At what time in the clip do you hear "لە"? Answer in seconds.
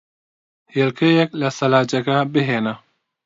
1.41-1.49